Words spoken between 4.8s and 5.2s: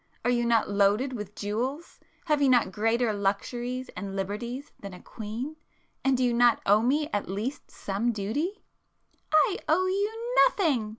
a